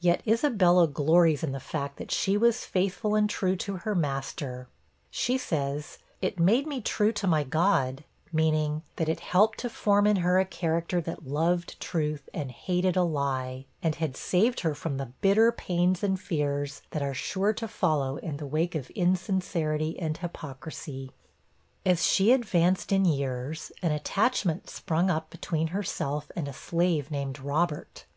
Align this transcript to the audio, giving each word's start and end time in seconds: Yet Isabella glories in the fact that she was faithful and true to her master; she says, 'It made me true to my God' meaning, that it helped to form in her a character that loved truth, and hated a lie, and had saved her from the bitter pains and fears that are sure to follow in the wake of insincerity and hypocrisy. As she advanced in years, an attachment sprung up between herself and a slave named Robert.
Yet 0.00 0.22
Isabella 0.26 0.88
glories 0.88 1.44
in 1.44 1.52
the 1.52 1.60
fact 1.60 1.96
that 1.98 2.10
she 2.10 2.36
was 2.36 2.64
faithful 2.64 3.14
and 3.14 3.30
true 3.30 3.54
to 3.58 3.76
her 3.76 3.94
master; 3.94 4.66
she 5.12 5.38
says, 5.38 5.98
'It 6.20 6.40
made 6.40 6.66
me 6.66 6.80
true 6.80 7.12
to 7.12 7.28
my 7.28 7.44
God' 7.44 8.02
meaning, 8.32 8.82
that 8.96 9.08
it 9.08 9.20
helped 9.20 9.58
to 9.58 9.70
form 9.70 10.08
in 10.08 10.16
her 10.26 10.40
a 10.40 10.44
character 10.44 11.00
that 11.02 11.24
loved 11.28 11.78
truth, 11.78 12.28
and 12.34 12.50
hated 12.50 12.96
a 12.96 13.04
lie, 13.04 13.64
and 13.80 13.94
had 13.94 14.16
saved 14.16 14.58
her 14.62 14.74
from 14.74 14.96
the 14.96 15.12
bitter 15.20 15.52
pains 15.52 16.02
and 16.02 16.18
fears 16.18 16.82
that 16.90 17.00
are 17.00 17.14
sure 17.14 17.52
to 17.52 17.68
follow 17.68 18.16
in 18.16 18.38
the 18.38 18.46
wake 18.48 18.74
of 18.74 18.90
insincerity 18.90 19.96
and 20.00 20.16
hypocrisy. 20.16 21.12
As 21.86 22.04
she 22.04 22.32
advanced 22.32 22.90
in 22.90 23.04
years, 23.04 23.70
an 23.82 23.92
attachment 23.92 24.68
sprung 24.68 25.10
up 25.10 25.30
between 25.30 25.68
herself 25.68 26.28
and 26.34 26.48
a 26.48 26.52
slave 26.52 27.12
named 27.12 27.38
Robert. 27.38 28.04